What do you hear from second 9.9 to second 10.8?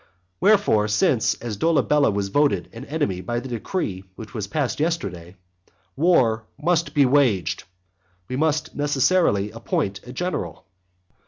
a general.